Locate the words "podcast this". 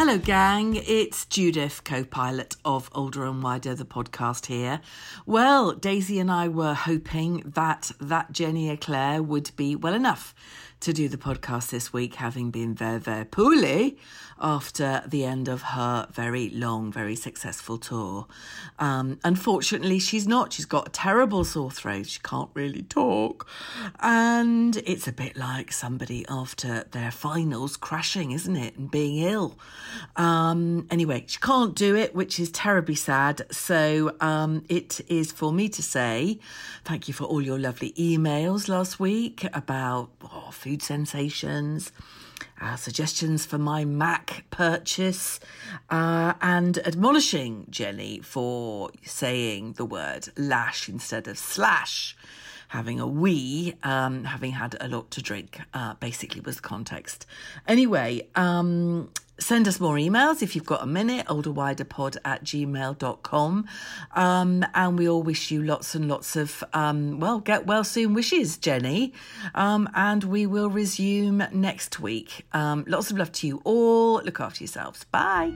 11.18-11.92